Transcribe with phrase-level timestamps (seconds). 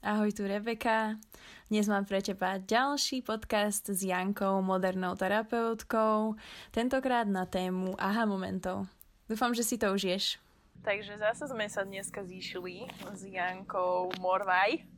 [0.00, 1.20] Ahoj, tu Rebeka.
[1.68, 6.40] Dnes mám pre teba ďalší podcast s Jankou, modernou terapeutkou,
[6.72, 8.88] tentokrát na tému aha momentov.
[9.28, 10.40] Dúfam, že si to užiješ.
[10.80, 14.88] Takže zase sme sa dneska zišli s Jankou Morvaj.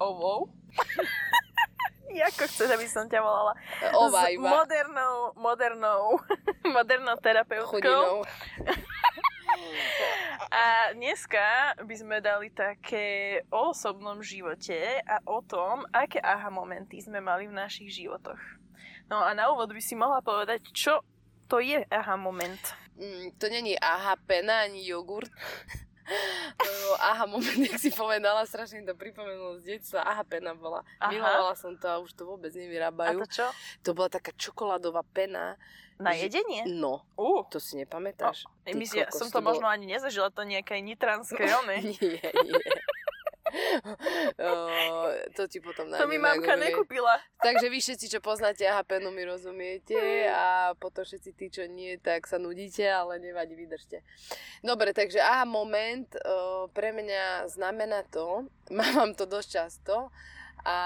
[0.00, 0.48] Ovou.
[2.32, 3.52] Ako chceš, aby som ťa volala?
[3.92, 6.16] Ova S modernou, modernou,
[6.76, 8.24] modernou terapeutkou.
[10.48, 17.04] A dneska by sme dali také o osobnom živote a o tom, aké aha momenty
[17.04, 18.40] sme mali v našich životoch.
[19.08, 21.04] No a na úvod by si mohla povedať, čo
[21.48, 22.60] to je aha moment.
[23.00, 25.32] Mm, to není aha pena ani jogurt.
[26.58, 30.02] Lebo aha moment, jak si povedala, strašne to pripomenulo z detstva.
[30.04, 30.82] Aha pena bola.
[30.98, 31.12] Aha.
[31.12, 33.20] Milovala som to a už to vôbec nevyrábajú.
[33.20, 33.46] A to čo?
[33.84, 35.60] To bola taká čokoládová pena.
[35.98, 36.62] Na jedenie?
[36.70, 37.02] No.
[37.18, 37.42] Uh.
[37.50, 38.46] To si nepamätáš?
[38.46, 41.82] Oh, my ja som to, to možno ani nezažila, to nejaké nitranské, one.
[41.82, 42.62] nie, nie.
[44.38, 44.52] O,
[45.34, 46.04] to ti potom nájdem.
[46.04, 47.18] To mi mamka nekúpila.
[47.40, 52.26] Takže vy všetci, čo poznáte AHPNu, mi rozumiete a potom všetci tí, čo nie, tak
[52.26, 54.04] sa nudíte, ale nevadí, vydržte.
[54.60, 60.12] Dobre, takže aha moment o, pre mňa znamená to, mám to dosť často
[60.66, 60.78] a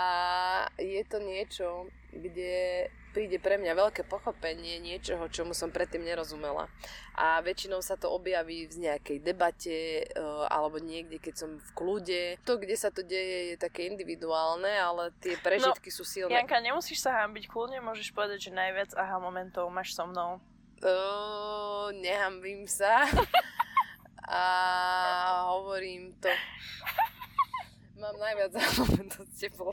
[0.77, 6.67] je to niečo, kde príde pre mňa veľké pochopenie niečoho, čomu som predtým nerozumela.
[7.13, 12.23] A väčšinou sa to objaví v nejakej debate eh, alebo niekde, keď som v kľude.
[12.49, 16.33] To, kde sa to deje, je také individuálne, ale tie prežitky no, sú silné.
[16.41, 20.41] Janka, nemusíš sa hambiť, kľudne môžeš povedať, že najviac aha momentov máš so mnou.
[20.83, 23.07] Uh, nehambím sa.
[24.27, 24.43] a
[25.53, 26.33] hovorím to.
[28.01, 29.71] Mám najviac aha momentov s tebou.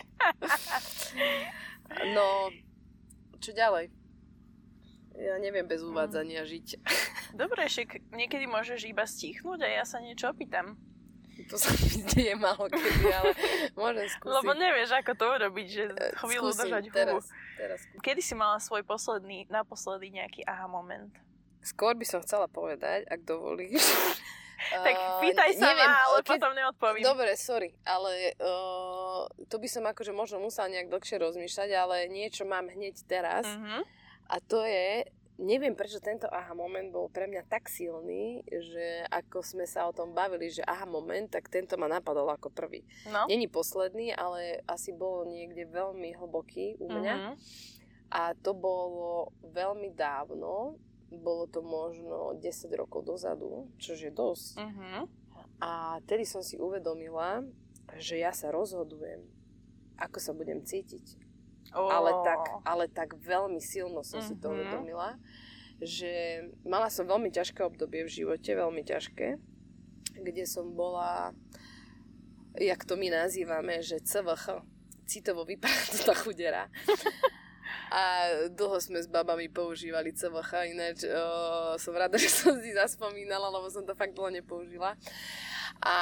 [2.14, 2.52] no,
[3.40, 3.90] čo ďalej?
[5.20, 5.92] Ja neviem bez mm.
[5.92, 6.80] uvádzania žiť.
[7.42, 10.80] Dobre, však niekedy môžeš iba stichnúť a ja sa niečo opýtam.
[11.48, 13.32] To sa mi deje málo kedy, ale
[13.80, 14.36] môžem skúsiť.
[14.44, 18.84] Lebo nevieš, ako to urobiť, že e, chvíľu držať teraz, teraz Kedy si mala svoj
[18.84, 21.16] posledný, naposledy nejaký aha moment?
[21.64, 23.80] Skôr by som chcela povedať, ak dovolíš.
[24.70, 26.30] tak pýtaj sa neviem, ma, ale keď...
[26.38, 27.04] potom neodpovím.
[27.04, 32.46] Dobre, sorry, ale uh, to by som akože možno musela nejak dlhšie rozmýšľať, ale niečo
[32.46, 33.46] mám hneď teraz.
[33.50, 33.82] Uh-huh.
[34.30, 35.10] A to je,
[35.42, 39.96] neviem prečo tento aha moment bol pre mňa tak silný, že ako sme sa o
[39.96, 42.86] tom bavili, že aha moment, tak tento ma napadol ako prvý.
[43.10, 43.26] No.
[43.26, 47.16] Není posledný, ale asi bol niekde veľmi hlboký u mňa.
[47.16, 47.36] Uh-huh.
[48.10, 52.46] A to bolo veľmi dávno, bolo to možno 10
[52.78, 54.62] rokov dozadu, čo je dosť.
[54.62, 55.10] Uh-huh.
[55.60, 57.44] A tedy som si uvedomila,
[57.98, 59.26] že ja sa rozhodujem,
[59.98, 61.18] ako sa budem cítiť.
[61.74, 61.90] Oh.
[61.90, 64.30] Ale, tak, ale tak veľmi silno som uh-huh.
[64.30, 64.56] si to mhm.
[64.56, 65.10] uvedomila,
[65.82, 69.40] že mala som veľmi ťažké obdobie v živote, veľmi ťažké,
[70.20, 71.32] kde som bola,
[72.60, 74.62] jak to my nazývame, že CVH,
[75.08, 76.68] citovo vypadnutá chudera.
[77.90, 78.02] a
[78.54, 81.24] dlho sme s babami používali CVH, ináč o,
[81.82, 84.94] som rada, že som si zaspomínala, lebo som to fakt dlho nepoužila.
[85.82, 85.98] A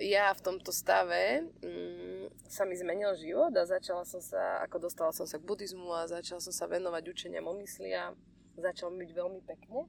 [0.00, 5.12] ja v tomto stave mm, sa mi zmenil život a začala som sa, ako dostala
[5.12, 8.16] som sa k buddhizmu a začala som sa venovať učeniam o mysli a
[8.60, 9.88] začal byť veľmi pekne.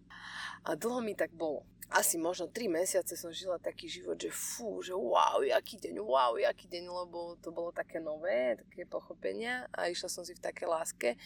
[0.66, 4.80] A dlho mi tak bolo asi možno 3 mesiace som žila taký život, že fú,
[4.80, 9.92] že wow, jaký deň, wow, jaký deň, lebo to bolo také nové, také pochopenia a
[9.92, 11.20] išla som si v také láske.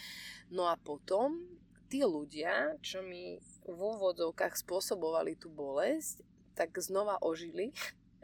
[0.49, 1.37] No a potom
[1.85, 6.25] tí ľudia, čo mi v úvodzovkách spôsobovali tú bolesť,
[6.57, 7.69] tak znova ožili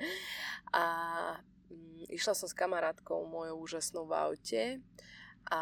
[0.74, 0.86] a
[1.70, 4.64] mm, išla som s kamarátkou mojou úžasnou v aute
[5.46, 5.62] a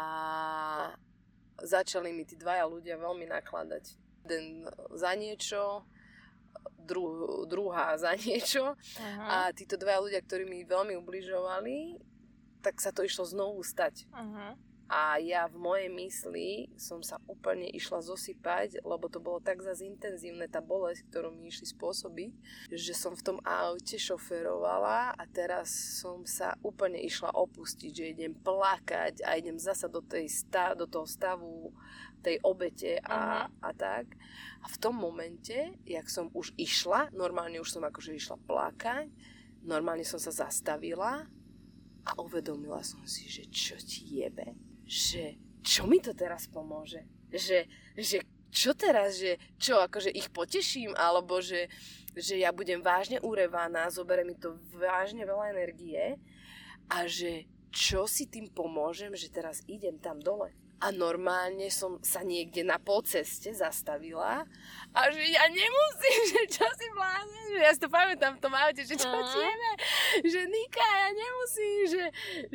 [1.62, 3.84] začali mi tí dvaja ľudia veľmi nakladať.
[4.24, 5.84] Jeden za niečo,
[6.90, 9.26] dru, druhá za niečo uh-huh.
[9.26, 12.00] a títo dva ľudia, ktorí mi veľmi ubližovali,
[12.60, 14.04] tak sa to išlo znovu stať.
[14.10, 14.58] Uh-huh.
[14.90, 19.86] A ja v mojej mysli som sa úplne išla zosypať, lebo to bolo tak zase
[19.86, 22.32] intenzívne, tá bolesť, ktorú mi išli spôsobiť,
[22.74, 25.70] že som v tom aute šoferovala a teraz
[26.02, 30.90] som sa úplne išla opustiť, že idem plakať a idem zasa do, tej stav, do
[30.90, 31.70] toho stavu
[32.18, 33.62] tej obete a, uh-huh.
[33.62, 34.10] a tak.
[34.58, 39.06] A v tom momente, jak som už išla, normálne už som akože išla plakať,
[39.62, 41.30] normálne som sa zastavila
[42.02, 47.06] a uvedomila som si, že čo ti jebe že čo mi to teraz pomôže?
[47.30, 48.18] Že, že
[48.50, 51.70] čo teraz, že čo, akože ich poteším, alebo že,
[52.18, 56.18] že ja budem vážne urevaná, zobere mi to vážne veľa energie
[56.90, 60.50] a že čo si tým pomôžem, že teraz idem tam dole.
[60.80, 64.48] A normálne som sa niekde na polceste zastavila
[64.96, 68.54] a že ja nemusím, že čo si blázne, že ja si to pamätám v tom
[68.56, 69.70] aute, že čo tieme,
[70.24, 72.04] že Nika, ja nemusím, že,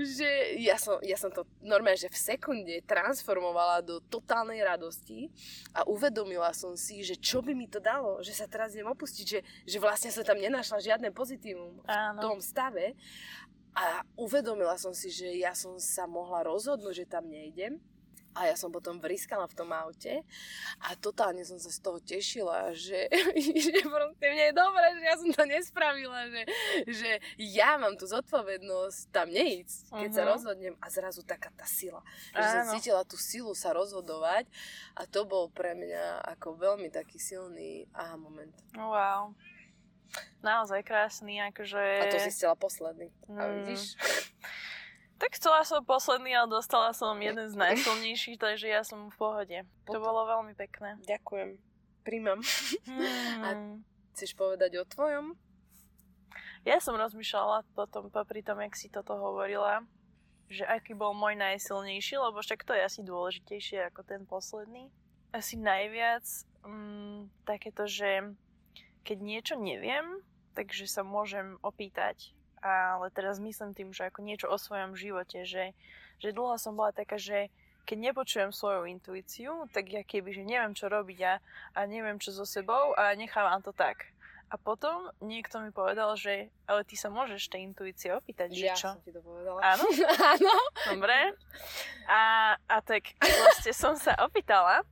[0.01, 5.30] že ja, som, ja som to normálne, že v sekunde transformovala do totálnej radosti
[5.78, 9.25] a uvedomila som si, že čo by mi to dalo, že sa teraz idem opustiť,
[9.30, 9.39] že,
[9.69, 12.98] že vlastne sa tam nenašla žiadne pozitívum v tom stave
[13.78, 17.78] a uvedomila som si, že ja som sa mohla rozhodnúť, že tam nejdem
[18.35, 20.21] a ja som potom vriskala v tom aute
[20.83, 23.07] a totálne som sa z toho tešila, že,
[23.65, 26.41] že proste mne je dobré, že ja som to nespravila, že,
[26.83, 30.19] že ja mám tú zodpovednosť tam neísť, keď uh-huh.
[30.19, 30.29] sa mhm.
[30.35, 32.03] rozhodnem a zrazu taká tá sila.
[32.35, 32.51] Že Áno.
[32.51, 34.51] som cítila tú silu sa rozhodovať
[34.99, 38.51] a to bol pre mňa ako veľmi taký silný aha moment.
[38.75, 39.31] Wow.
[40.43, 41.79] Naozaj krásny, akože...
[41.79, 43.09] A to si chcela posledný.
[43.25, 43.39] Mm.
[43.39, 43.97] A vidíš?
[45.25, 49.57] Tak chcela som posledný, ale dostala som jeden z najsilnejších, takže ja som v pohode.
[49.81, 49.98] Potom.
[49.98, 51.01] To bolo veľmi pekné.
[51.01, 51.57] Ďakujem.
[52.06, 52.45] Príjmam.
[52.86, 53.42] Hmm.
[53.42, 53.48] A
[54.13, 55.33] chceš povedať o tvojom?
[56.62, 59.81] Ja som rozmýšľala potom, popri tom, jak si toto hovorila,
[60.45, 64.94] že aký bol môj najsilnejší, lebo však to je asi dôležitejšie ako ten posledný.
[65.33, 66.21] Asi najviac
[66.62, 68.30] mm, takéto, že
[69.01, 70.21] keď niečo neviem,
[70.54, 72.34] takže sa môžem opýtať
[72.65, 75.77] ale teraz myslím tým, že ako niečo o svojom živote, že,
[76.17, 77.53] že dlho som bola taká, že
[77.85, 81.33] keď nepočujem svoju intuíciu, tak ja keby, že neviem, čo robiť a,
[81.77, 84.09] a neviem, čo so sebou a nechávam to tak.
[84.50, 88.77] A potom niekto mi povedal, že ale ty sa môžeš tej intuície opýtať, že ja
[88.77, 88.94] čo?
[88.94, 89.57] som ti to povedala.
[89.61, 89.85] Áno?
[90.38, 90.53] Áno.
[90.85, 91.33] Dobre.
[92.06, 94.85] A, a tak vlastne som sa opýtala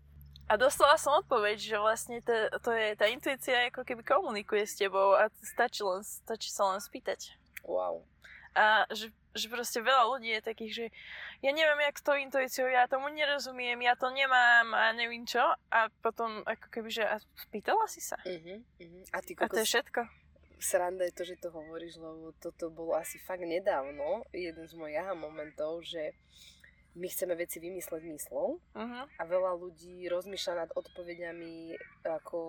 [0.49, 2.33] a dostala som odpoveď, že vlastne to,
[2.65, 6.81] to je, tá intuícia ako keby komunikuje s tebou a stačí, len, stačí sa len
[6.81, 7.42] spýtať.
[7.63, 8.03] Wow.
[8.53, 10.85] A že, že proste veľa ľudí je takých, že
[11.41, 15.41] ja neviem, jak s tou intuíciou, ja tomu nerozumiem, ja to nemám a neviem čo.
[15.73, 18.19] A potom ako keby, že a spýtala si sa.
[18.21, 19.03] Uh-huh, uh-huh.
[19.09, 20.05] A, ty, a to je všetko.
[20.63, 24.95] Sranda je to, že to hovoríš, lebo toto bolo asi fakt nedávno, jeden z mojich
[24.95, 26.15] aha momentov, že
[26.93, 29.03] my chceme veci vymysleť myslou uh-huh.
[29.09, 31.73] a veľa ľudí rozmýšľa nad odpovediami
[32.05, 32.41] ako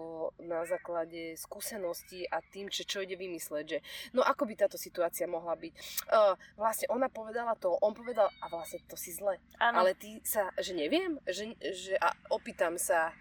[0.44, 3.78] na základe skúseností a tým, čo, čo ide vymysleť, že
[4.12, 5.74] no ako by táto situácia mohla byť.
[6.12, 9.40] Uh, vlastne ona povedala to, on povedal a vlastne to si zle.
[9.56, 9.80] Ano.
[9.80, 13.16] Ale ty sa, že neviem, že, že a opýtam sa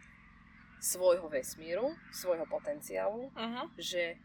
[0.84, 3.72] svojho vesmíru, svojho potenciálu, uh-huh.
[3.80, 4.20] že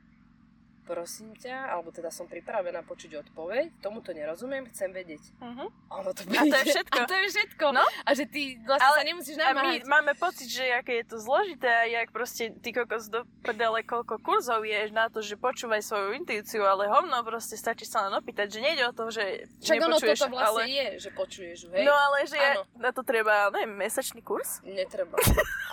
[0.89, 5.21] prosím ťa, alebo teda som pripravená počuť odpoveď, tomuto nerozumiem, chcem vedieť.
[5.37, 5.69] Uh-huh.
[6.01, 6.97] Ono to a to je všetko.
[6.97, 7.67] A to je všetko.
[7.77, 7.85] No?
[8.09, 9.85] A že ty vlastne Ale, sa nemusíš namáhať.
[9.85, 13.29] A my máme pocit, že aké je to zložité a jak proste ty kokos do
[13.45, 18.09] prdele, koľko kurzov je na to, že počúvaj svoju intuíciu, ale hovno proste stačí sa
[18.09, 19.85] len opýtať, že nejde o to, že nepočuješ.
[19.85, 20.73] ono toto vlastne ale...
[20.73, 21.85] je, že počuješ hej?
[21.85, 24.65] No ale že ja, na to treba, neviem, mesačný kurz?
[24.65, 25.21] Netreba.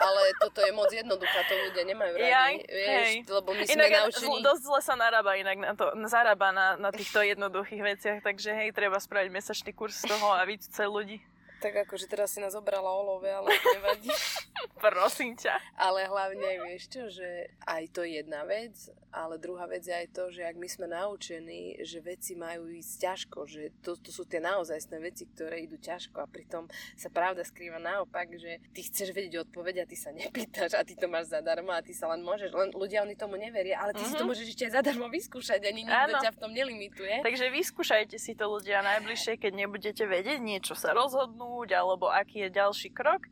[0.07, 3.13] ale toto je moc jednoduché, to ľudia nemajú radi, Jaj, vieš, hej.
[3.31, 4.37] lebo my sme Inak naučení...
[4.43, 8.69] dosť zle sa narába inak na to, zarába na, na týchto jednoduchých veciach, takže hej,
[8.73, 11.17] treba spraviť mesačný kurz z toho a vycúcať ľudí.
[11.61, 14.09] Tak akože teraz si nás obrala olove, ale nevadí.
[14.91, 15.55] Prosím ťa.
[15.79, 18.73] Ale hlavne, vieš čo, že aj to je jedna vec,
[19.15, 22.93] ale druhá vec je aj to, že ak my sme naučení, že veci majú ísť
[22.99, 26.67] ťažko, že to, to sú tie naozajstné veci, ktoré idú ťažko a pritom
[26.99, 30.99] sa pravda skrýva naopak, že ty chceš vedieť odpoveď a ty sa nepýtaš a ty
[30.99, 34.03] to máš zadarmo a ty sa len môžeš, len ľudia oni tomu neveria, ale ty
[34.03, 34.11] uh-huh.
[34.11, 34.29] si to mhm.
[34.35, 37.23] môžeš ešte aj zadarmo vyskúšať, ani nikto ťa v tom nelimituje.
[37.23, 42.49] Takže vyskúšajte si to ľudia najbližšie, keď nebudete vedieť niečo sa rozhodnúť, alebo aký je
[42.51, 43.31] ďalší krok.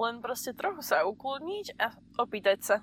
[0.00, 2.76] Len proste trochu sa ukludniť a opýtať sa.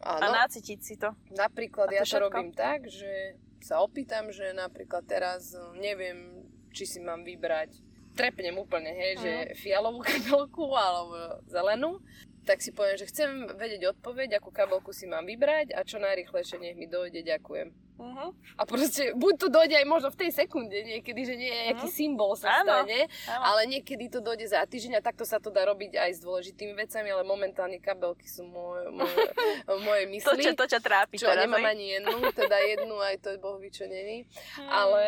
[0.00, 0.24] Áno.
[0.24, 1.12] A nacítiť si to.
[1.36, 6.88] Napríklad to ja to robím tak, že sa opýtam, že napríklad teraz eh, neviem, či
[6.88, 7.84] si mám vybrať
[8.16, 9.20] trepnem úplne, hej, mm.
[9.20, 9.48] že mhm.
[9.60, 12.00] fialovú kabelku alebo zelenú,
[12.48, 16.62] tak si poviem, že chcem vedieť odpoveď, akú kabelku si mám vybrať a čo najrychlejšie
[16.62, 17.85] nech mi dojde, ďakujem.
[17.96, 18.30] Uh-huh.
[18.60, 21.96] A proste, buď to dojde aj možno v tej sekunde niekedy, že nie nejaký uh-huh.
[21.96, 23.42] symbol sa áno, stane, áno.
[23.42, 26.76] ale niekedy to dojde za týždeň a takto sa to dá robiť aj s dôležitými
[26.76, 29.16] vecami, ale momentálne kabelky sú moje, moje,
[29.88, 30.28] moje mysli.
[30.28, 31.72] To, čo, to, čo trápi čo, teraz, nemám aj?
[31.72, 34.28] ani jednu, teda jednu, aj to je boh čo není.
[34.60, 34.68] Hmm.
[34.68, 35.02] Ale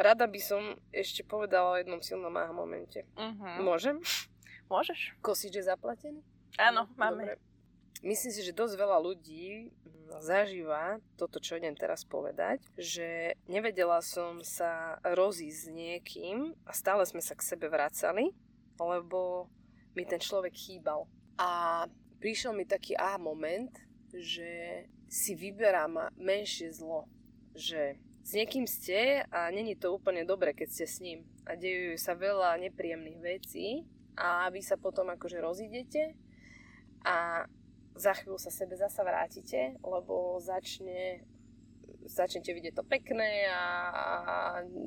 [0.00, 3.04] rada by som ešte povedala o jednom silnom aha momente.
[3.20, 3.60] Uh-huh.
[3.60, 4.00] Môžem?
[4.72, 5.12] Môžeš.
[5.20, 6.24] Kosič je zaplatený?
[6.56, 7.36] Áno, máme.
[7.36, 7.49] Dobre.
[8.00, 9.68] Myslím si, že dosť veľa ľudí
[10.18, 17.06] zažíva toto, čo idem teraz povedať, že nevedela som sa rozísť s niekým a stále
[17.06, 18.32] sme sa k sebe vracali,
[18.80, 19.46] lebo
[19.94, 21.06] mi ten človek chýbal.
[21.36, 21.84] A
[22.18, 23.70] prišiel mi taký aha moment,
[24.10, 27.06] že si vyberám menšie zlo.
[27.54, 31.26] Že s niekým ste a není to úplne dobre, keď ste s ním.
[31.44, 33.84] A dejú sa veľa nepríjemných vecí
[34.16, 36.14] a vy sa potom akože rozídete
[37.04, 37.48] a
[38.00, 41.20] za chvíľu sa sebe zasa vrátite, lebo začne
[42.00, 43.60] začnete vidieť to pekné a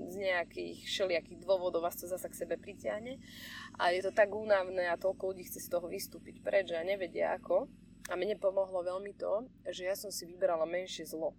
[0.10, 3.22] z nejakých všelijakých dôvodov vás to zasa k sebe pritiahne
[3.77, 7.38] a je to tak únavné a toľko ľudí chce z toho vystúpiť preč a nevedia
[7.38, 7.70] ako.
[8.12, 11.32] A mne pomohlo veľmi to, že ja som si vybrala menšie zlo.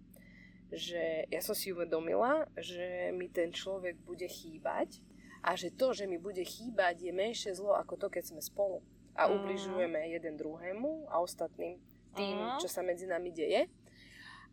[0.73, 4.97] Že ja som si uvedomila, že mi ten človek bude chýbať
[5.45, 8.81] a že to, že mi bude chýbať, je menšie zlo ako to, keď sme spolu
[9.15, 9.31] a mm.
[9.39, 11.79] ubližujeme jeden druhému a ostatným
[12.15, 12.59] tým, mm.
[12.59, 13.67] čo sa medzi nami deje.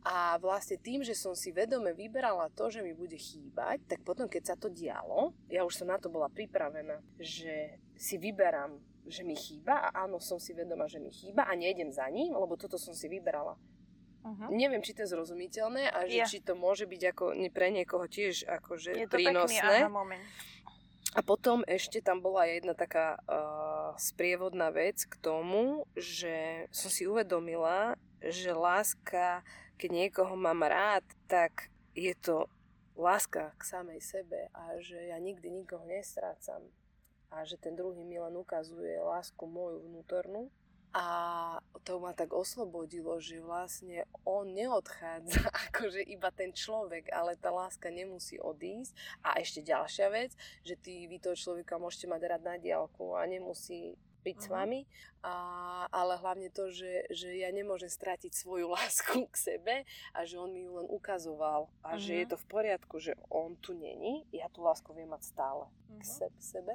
[0.02, 4.26] A vlastne tým, že som si vedome vyberala to, že mi bude chýbať, tak potom,
[4.26, 9.22] keď sa to dialo, ja už som na to bola pripravená, že si vyberám, že
[9.22, 12.58] mi chýba a áno, som si vedoma, že mi chýba a nejdem za ním, lebo
[12.58, 13.54] toto som si vyberala.
[14.22, 14.50] Uh-huh.
[14.54, 16.30] Neviem, či to je zrozumiteľné a že, yeah.
[16.30, 19.82] či to môže byť ako pre niekoho tiež akože je to prínosné.
[19.82, 20.22] Pekný, moment.
[21.12, 27.08] A potom ešte tam bola jedna taká uh, sprievodná vec k tomu, že som si
[27.08, 29.42] uvedomila, že láska,
[29.80, 32.46] keď niekoho mám rád, tak je to
[32.96, 36.62] láska k samej sebe a že ja nikdy nikoho nestrácam
[37.32, 40.52] a že ten druhý mi len ukazuje lásku moju vnútornú
[40.92, 41.06] a
[41.88, 45.40] to ma tak oslobodilo, že vlastne on neodchádza
[45.72, 48.92] akože iba ten človek, ale tá láska nemusí odísť.
[49.24, 53.24] A ešte ďalšia vec, že ty, vy toho človeka môžete mať rád na diálku a
[53.24, 54.46] nemusí byť uh-huh.
[54.46, 54.54] s mhm.
[54.56, 54.80] vami,
[55.22, 55.34] a,
[55.90, 59.74] ale hlavne to, že, že ja nemôžem stratiť svoju lásku k sebe
[60.14, 62.02] a že on mi ju len ukazoval a uh-huh.
[62.02, 62.30] že je mhm.
[62.32, 66.00] to v poriadku, že on tu není, ja tú lásku viem mať stále uh-huh.
[66.00, 66.74] k sebe, sebe.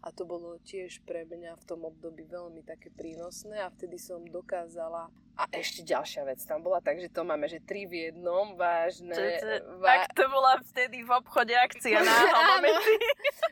[0.00, 4.24] A to bolo tiež pre mňa v tom období veľmi také prínosné a vtedy som
[4.24, 9.16] dokázala a ešte ďalšia vec tam bola, takže to máme, že tri v jednom, vážne.
[9.80, 10.04] Va...
[10.04, 12.12] Tak to bola vtedy v obchode akcia na
[12.60, 12.94] momenty.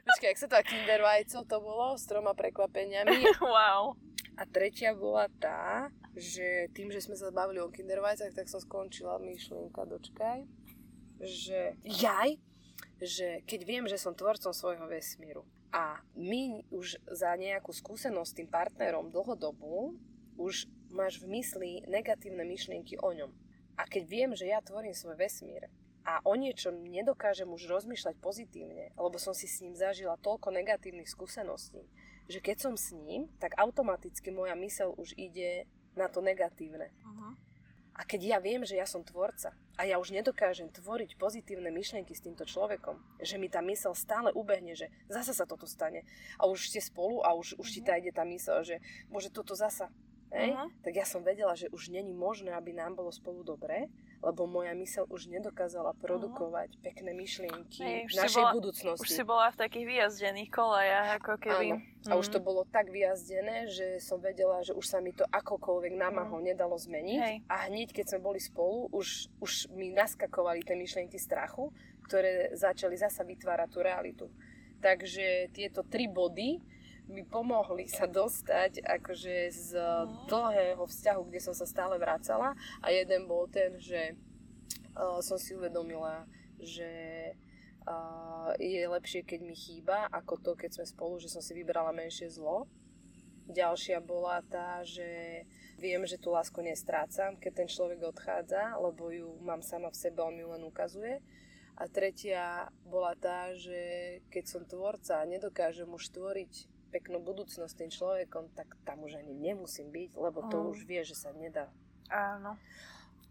[0.04, 3.24] Počkaj, jak sa to Kinder Vajco to bolo s troma prekvapeniami.
[3.40, 3.96] wow.
[4.36, 8.60] A tretia bola tá, že tým, že sme sa bavili o Kinder Vajcach, tak som
[8.60, 10.44] skončila myšlienka, dočkaj,
[11.24, 12.36] že jaj,
[13.00, 18.36] že keď viem, že som tvorcom svojho vesmíru a my už za nejakú skúsenosť s
[18.36, 19.96] tým partnerom dlhodobú
[20.38, 23.30] už máš v mysli negatívne myšlienky o ňom.
[23.78, 25.70] A keď viem, že ja tvorím svoj vesmír
[26.02, 31.06] a o niečom nedokážem už rozmýšľať pozitívne, lebo som si s ním zažila toľko negatívnych
[31.06, 31.84] skúseností,
[32.26, 36.90] že keď som s ním, tak automaticky moja mysel už ide na to negatívne.
[37.04, 37.32] Uh-huh.
[37.98, 42.14] A keď ja viem, že ja som tvorca a ja už nedokážem tvoriť pozitívne myšlienky
[42.14, 46.06] s týmto človekom, že mi tá mysel stále ubehne, že zasa sa toto stane
[46.38, 48.78] a už ste spolu a už, už ti tá ide tá mysel, že
[49.10, 49.90] môže toto zasa
[50.28, 50.52] Hej?
[50.52, 50.68] Uh-huh.
[50.84, 54.74] Tak ja som vedela, že už není možné, aby nám bolo spolu dobré, lebo moja
[54.74, 56.84] mysel už nedokázala produkovať uh-huh.
[56.84, 59.02] pekné myšlienky Hej, v našej bola, budúcnosti.
[59.02, 61.66] Už si bola v takých vyjazdených kolejach, ako keby.
[61.72, 61.78] Áno.
[61.80, 62.10] Uh-huh.
[62.12, 65.94] A už to bolo tak vyjazdené, že som vedela, že už sa mi to akokoľvek
[65.96, 66.50] námahou uh-huh.
[66.52, 67.20] nedalo zmeniť.
[67.24, 67.36] Hej.
[67.48, 71.72] A hneď, keď sme boli spolu, už, už mi naskakovali tie myšlienky strachu,
[72.04, 74.26] ktoré začali zasa vytvárať tú realitu.
[74.78, 76.77] Takže tieto tri body
[77.08, 79.68] mi pomohli sa dostať akože z
[80.28, 82.52] dlhého vzťahu, kde som sa stále vracala
[82.84, 84.12] a jeden bol ten, že
[84.92, 86.28] uh, som si uvedomila,
[86.60, 87.32] že
[87.88, 91.96] uh, je lepšie, keď mi chýba, ako to, keď sme spolu, že som si vybrala
[91.96, 92.68] menšie zlo.
[93.48, 95.40] Ďalšia bola tá, že
[95.80, 100.20] viem, že tú lásku nestrácam, keď ten človek odchádza, lebo ju mám sama v sebe,
[100.20, 101.24] on mi len ukazuje.
[101.80, 107.90] A tretia bola tá, že keď som tvorca nedokážem už tvoriť peknú budúcnosť s tým
[107.92, 110.66] človekom, tak tam už ani nemusím byť, lebo to mm.
[110.72, 111.68] už vie, že sa nedá.
[112.08, 112.56] Áno.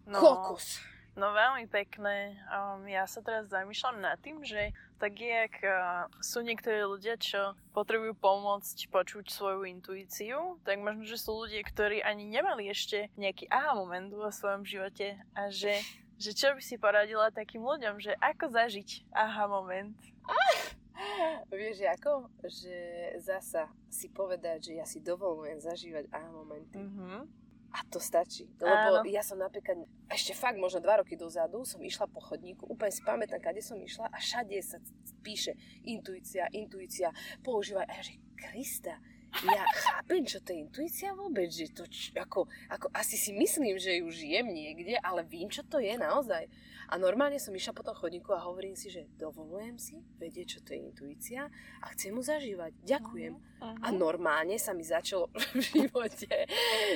[0.08, 0.80] No, Kokus.
[1.18, 2.38] No veľmi pekné.
[2.54, 4.70] Um, ja sa teraz zamýšľam nad tým, že
[5.02, 11.10] tak je, ak uh, sú niektorí ľudia, čo potrebujú pomôcť počuť svoju intuíciu, tak možno,
[11.10, 15.82] že sú ľudia, ktorí ani nemali ešte nejaký aha moment vo svojom živote a že,
[16.24, 19.98] že čo by si poradila takým ľuďom, že ako zažiť aha moment?
[20.30, 20.54] Ah!
[21.54, 22.30] Vieš ako?
[22.44, 22.78] Že
[23.22, 26.80] zasa si povedať, že ja si dovolujem zažívať aha momenty.
[26.82, 27.22] Mm-hmm.
[27.68, 28.48] A to stačí.
[28.58, 29.06] Lebo Áno.
[29.06, 33.04] ja som napríklad, ešte fakt možno dva roky dozadu, som išla po chodníku, úplne si
[33.04, 34.80] pamätám, kade som išla a všade sa
[35.22, 37.12] píše intuícia, intuícia,
[37.44, 37.86] používaj.
[37.86, 38.98] A ja že, Krista,
[39.46, 43.78] ja chápem, čo to je intuícia vôbec, že to, č, ako, ako, asi si myslím,
[43.78, 46.48] že ju žijem niekde, ale vím, čo to je naozaj.
[46.88, 50.60] A normálne som išla po tom chodníku a hovorím si, že dovolujem si vedieť, čo
[50.64, 51.52] to je intuícia
[51.84, 52.72] a chcem mu zažívať.
[52.88, 53.34] Ďakujem.
[53.36, 53.76] Uh-huh.
[53.84, 55.28] A normálne sa mi začalo
[55.58, 56.32] v živote,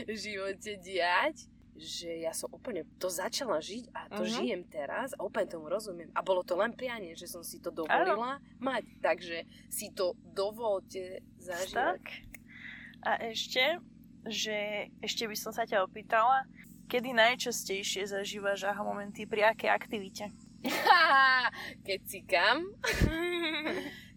[0.07, 4.35] v živote diať, že ja som úplne to začala žiť a to uh-huh.
[4.39, 6.07] žijem teraz a úplne tomu rozumiem.
[6.15, 8.63] A bolo to len prianie, že som si to dovolila ano.
[8.63, 8.83] mať.
[9.03, 11.99] Takže si to dovolte zažívať.
[11.99, 12.03] Tak.
[13.01, 13.81] A ešte,
[14.29, 16.47] že ešte by som sa ťa opýtala,
[16.91, 20.25] kedy najčastejšie zažívaš aha momenty pri akej aktivite?
[21.87, 22.67] Keď si kam?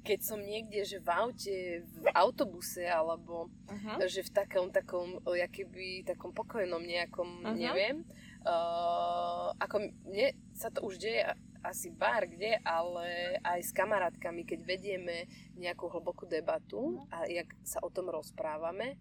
[0.05, 4.05] keď som niekde, že v aute, v autobuse, alebo uh-huh.
[4.05, 7.57] že v takom, takom, keby, takom pokojnom nejakom, uh-huh.
[7.57, 8.05] neviem.
[8.45, 11.25] Uh, ako mne sa to už deje
[11.65, 15.25] asi bar kde, ale aj s kamarátkami, keď vedieme
[15.57, 17.09] nejakú hlbokú debatu uh-huh.
[17.09, 19.01] a jak sa o tom rozprávame,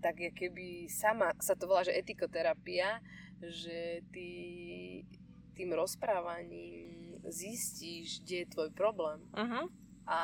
[0.00, 3.00] tak je keby sama, sa to volá, že etikoterapia,
[3.40, 4.28] že ty
[5.56, 9.24] tým rozprávaním zistíš, kde je tvoj problém.
[9.32, 9.72] Uh-huh
[10.06, 10.20] a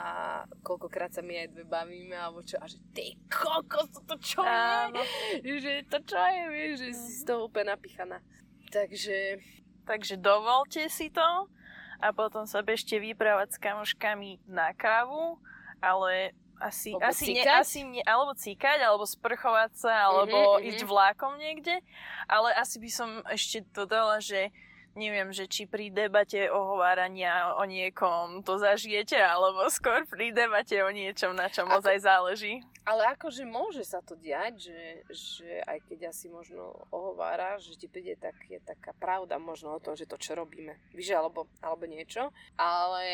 [0.63, 5.03] koľkokrát sa my aj dve bavíme, alebo čo, a že ty kokos, to čo Áno.
[5.43, 5.59] je?
[5.59, 8.23] Že to čo je, vieš, že si z toho úplne napichaná.
[8.71, 9.43] Takže...
[9.83, 11.51] Takže dovolte si to
[11.99, 15.43] a potom sa bežte vyprávať s kamoškami na kávu,
[15.83, 16.31] ale
[16.63, 21.35] asi, alebo asi, ne, asi ne, alebo cíkať, alebo sprchovať sa, alebo mm-hmm, ísť vlákom
[21.43, 21.83] niekde,
[22.31, 24.55] ale asi by som ešte dodala, že
[24.95, 30.91] neviem, že či pri debate ohovárania o niekom to zažijete, alebo skôr pri debate o
[30.93, 32.61] niečom, na čom ozaj záleží.
[32.85, 37.87] Ale akože môže sa to diať, že, že aj keď asi možno ohováraš, že ti
[37.89, 41.87] príde tak, je taká pravda možno o tom, že to čo robíme, víš, alebo, alebo
[41.89, 42.29] niečo,
[42.59, 43.07] ale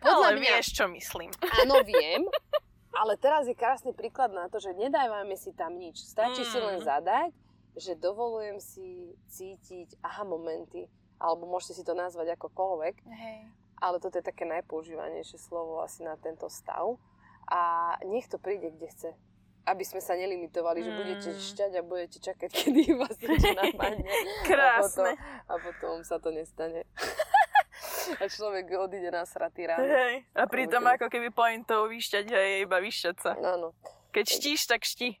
[0.00, 0.48] podľa ale mňa...
[0.58, 1.30] vieš, čo myslím.
[1.62, 2.24] Áno, viem,
[2.96, 6.00] ale teraz je krásny príklad na to, že nedávame si tam nič.
[6.00, 6.48] Stačí mm.
[6.48, 6.86] si len mm.
[6.88, 7.30] zadať,
[7.76, 10.88] že dovolujem si cítiť aha momenty,
[11.20, 13.38] alebo môžete si to nazvať akokoľvek, Hej.
[13.84, 16.96] ale toto je také najpoužívanejšie slovo asi na tento stav.
[17.46, 19.10] A nech to príde, kde chce.
[19.66, 20.84] Aby sme sa nelimitovali, mm.
[20.84, 21.40] že budete mm.
[21.52, 24.12] šťať a budete čakať, kedy vás niečo napadne.
[24.48, 24.72] Krásne.
[24.72, 25.06] A potom,
[25.46, 26.88] a potom sa to nestane.
[28.22, 29.86] a človek odíde na sratý ráno.
[29.86, 30.26] Hej.
[30.34, 33.32] A pritom ako keby pointou vyšťať je iba vyšťať sa.
[33.36, 33.74] Áno.
[34.14, 35.18] Keď štíš, tak ští.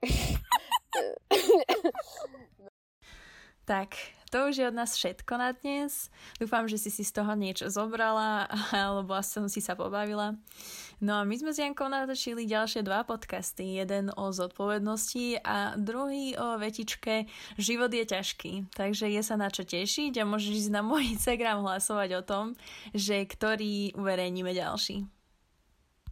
[3.66, 3.98] Tak,
[4.30, 6.06] to už je od nás všetko na dnes.
[6.38, 10.38] Dúfam, že si si z toho niečo zobrala, alebo aspoň si sa pobavila.
[10.96, 13.76] No a my sme s Jankou natočili ďalšie dva podcasty.
[13.76, 17.28] Jeden o zodpovednosti a druhý o vetičke
[17.60, 18.72] Život je ťažký.
[18.72, 22.44] Takže je sa na čo tešiť a môžeš ísť na môj Instagram hlasovať o tom,
[22.96, 25.15] že ktorý uverejníme ďalší.